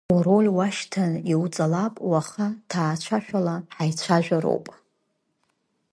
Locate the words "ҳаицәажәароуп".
3.75-4.65